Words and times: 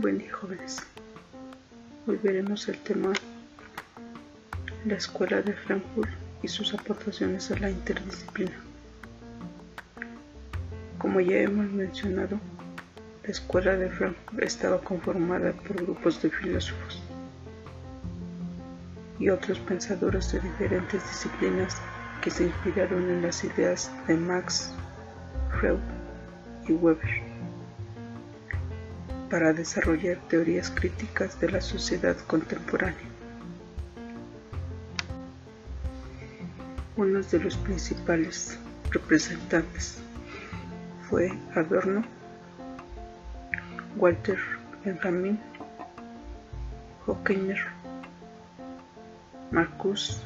Buen 0.00 0.18
día 0.18 0.32
jóvenes. 0.34 0.78
Hoy 2.08 2.18
veremos 2.20 2.68
el 2.68 2.76
tema 2.78 3.12
la 4.84 4.96
Escuela 4.96 5.40
de 5.40 5.52
Frankfurt 5.52 6.10
y 6.42 6.48
sus 6.48 6.74
aportaciones 6.74 7.48
a 7.52 7.58
la 7.58 7.70
interdisciplina. 7.70 8.56
Como 10.98 11.20
ya 11.20 11.36
hemos 11.38 11.70
mencionado, 11.70 12.40
la 13.22 13.30
Escuela 13.30 13.76
de 13.76 13.88
Frankfurt 13.88 14.42
estaba 14.42 14.80
conformada 14.80 15.52
por 15.52 15.76
grupos 15.76 16.20
de 16.20 16.30
filósofos 16.30 17.00
y 19.20 19.30
otros 19.30 19.60
pensadores 19.60 20.32
de 20.32 20.40
diferentes 20.40 21.02
disciplinas 21.08 21.76
que 22.20 22.30
se 22.30 22.44
inspiraron 22.44 23.08
en 23.10 23.22
las 23.22 23.44
ideas 23.44 23.92
de 24.08 24.16
Max, 24.16 24.72
Freud 25.60 25.78
y 26.66 26.72
Weber 26.72 27.33
para 29.30 29.52
desarrollar 29.52 30.18
teorías 30.28 30.70
críticas 30.70 31.40
de 31.40 31.50
la 31.50 31.60
sociedad 31.60 32.16
contemporánea. 32.26 33.08
Uno 36.96 37.20
de 37.22 37.38
los 37.40 37.56
principales 37.56 38.58
representantes 38.90 39.98
fue 41.08 41.32
Adorno, 41.54 42.04
Walter 43.96 44.38
Benjamin, 44.84 45.38
Hockenheim, 47.06 47.56
Marcus 49.50 50.20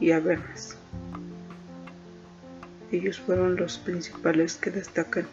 y 0.00 0.12
Habermas. 0.12 0.76
Ellos 2.90 3.18
fueron 3.18 3.56
los 3.56 3.78
principales 3.78 4.56
que 4.56 4.70
destacan 4.70 5.26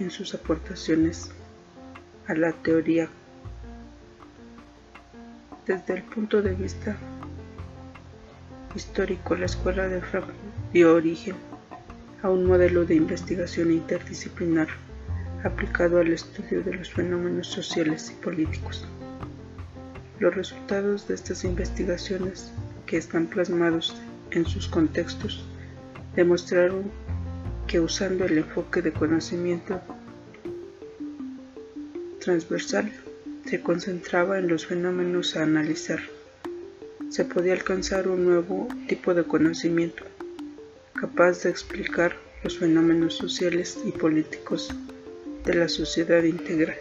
en 0.00 0.10
sus 0.10 0.34
aportaciones 0.34 1.30
a 2.26 2.34
la 2.34 2.52
teoría 2.52 3.08
desde 5.66 5.94
el 5.94 6.02
punto 6.02 6.42
de 6.42 6.54
vista 6.54 6.96
histórico 8.74 9.34
la 9.34 9.46
escuela 9.46 9.88
de 9.88 10.00
Frankfurt 10.00 10.36
dio 10.72 10.94
origen 10.94 11.36
a 12.22 12.30
un 12.30 12.44
modelo 12.46 12.84
de 12.84 12.94
investigación 12.94 13.70
interdisciplinar 13.70 14.68
aplicado 15.44 16.00
al 16.00 16.12
estudio 16.12 16.62
de 16.62 16.74
los 16.74 16.92
fenómenos 16.92 17.46
sociales 17.46 18.10
y 18.10 18.22
políticos. 18.22 18.86
Los 20.18 20.34
resultados 20.34 21.06
de 21.08 21.14
estas 21.14 21.44
investigaciones, 21.44 22.50
que 22.86 22.96
están 22.96 23.26
plasmados 23.26 23.96
en 24.30 24.46
sus 24.46 24.66
contextos, 24.66 25.44
demostraron 26.14 26.90
que 27.66 27.80
usando 27.80 28.24
el 28.24 28.38
enfoque 28.38 28.80
de 28.80 28.92
conocimiento 28.92 29.80
transversal 32.20 32.92
se 33.44 33.60
concentraba 33.60 34.38
en 34.38 34.48
los 34.48 34.66
fenómenos 34.66 35.36
a 35.36 35.42
analizar. 35.42 36.00
Se 37.10 37.24
podía 37.24 37.52
alcanzar 37.52 38.08
un 38.08 38.24
nuevo 38.24 38.68
tipo 38.88 39.14
de 39.14 39.24
conocimiento, 39.24 40.04
capaz 40.94 41.42
de 41.42 41.50
explicar 41.50 42.16
los 42.42 42.58
fenómenos 42.58 43.14
sociales 43.14 43.78
y 43.84 43.92
políticos 43.92 44.74
de 45.44 45.54
la 45.54 45.68
sociedad 45.68 46.22
integral. 46.24 46.76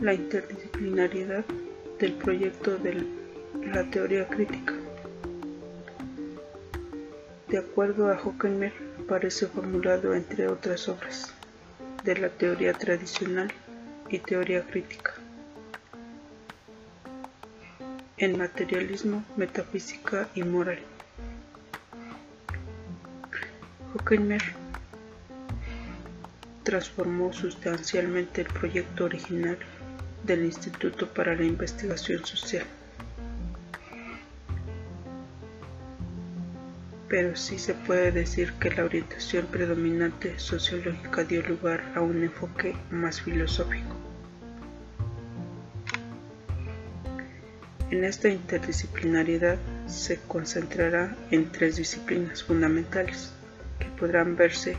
La 0.00 0.14
interdisciplinariedad 0.14 1.44
del 1.98 2.12
proyecto 2.14 2.76
la 3.74 3.84
teoría 3.84 4.26
crítica. 4.26 4.74
De 7.46 7.58
acuerdo 7.58 8.10
a 8.10 8.16
Hockenheim, 8.16 8.72
aparece 9.04 9.46
formulado 9.46 10.14
entre 10.14 10.48
otras 10.48 10.88
obras 10.88 11.32
de 12.02 12.16
la 12.16 12.28
teoría 12.30 12.72
tradicional 12.72 13.52
y 14.08 14.18
teoría 14.18 14.62
crítica. 14.66 15.14
En 18.16 18.38
materialismo, 18.38 19.24
metafísica 19.36 20.28
y 20.34 20.42
moral. 20.42 20.80
Hockenheim 23.94 24.40
transformó 26.64 27.32
sustancialmente 27.32 28.40
el 28.40 28.48
proyecto 28.48 29.04
original 29.04 29.58
del 30.24 30.44
Instituto 30.44 31.08
para 31.08 31.36
la 31.36 31.44
Investigación 31.44 32.24
Social. 32.26 32.66
Pero 37.10 37.34
sí 37.34 37.58
se 37.58 37.74
puede 37.74 38.12
decir 38.12 38.52
que 38.54 38.70
la 38.70 38.84
orientación 38.84 39.44
predominante 39.46 40.38
sociológica 40.38 41.24
dio 41.24 41.42
lugar 41.42 41.82
a 41.96 42.00
un 42.00 42.22
enfoque 42.22 42.76
más 42.90 43.20
filosófico. 43.20 43.96
En 47.90 48.04
esta 48.04 48.28
interdisciplinariedad 48.28 49.58
se 49.88 50.20
concentrará 50.20 51.16
en 51.32 51.50
tres 51.50 51.74
disciplinas 51.74 52.44
fundamentales 52.44 53.32
que 53.80 53.86
podrán 53.98 54.36
verse 54.36 54.76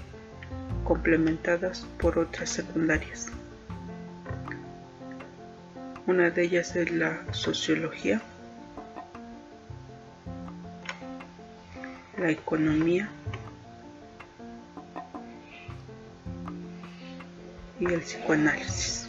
complementadas 0.85 1.85
por 1.99 2.17
otras 2.17 2.49
secundarias. 2.49 3.27
Una 6.07 6.29
de 6.29 6.43
ellas 6.43 6.77
es 6.77 6.91
la 6.91 7.21
sociología, 7.33 8.21
la 12.21 12.29
economía 12.29 13.09
y 17.79 17.85
el 17.85 18.01
psicoanálisis. 18.01 19.07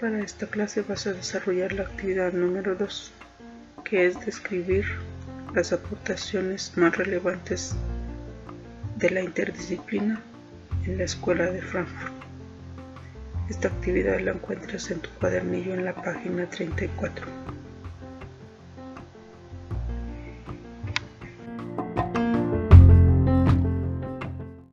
Para 0.00 0.18
esta 0.18 0.48
clase 0.48 0.82
vas 0.82 1.06
a 1.06 1.12
desarrollar 1.12 1.72
la 1.72 1.84
actividad 1.84 2.32
número 2.32 2.74
2, 2.74 3.12
que 3.84 4.06
es 4.06 4.26
describir 4.26 4.86
las 5.54 5.72
aportaciones 5.72 6.76
más 6.76 6.96
relevantes 6.96 7.76
de 8.96 9.10
la 9.10 9.22
interdisciplina 9.22 10.20
en 10.84 10.98
la 10.98 11.04
Escuela 11.04 11.44
de 11.44 11.62
Frankfurt. 11.62 12.12
Esta 13.48 13.68
actividad 13.68 14.18
la 14.18 14.32
encuentras 14.32 14.90
en 14.90 14.98
tu 14.98 15.10
cuadernillo 15.10 15.74
en 15.74 15.84
la 15.84 15.94
página 15.94 16.46
34. 16.50 17.61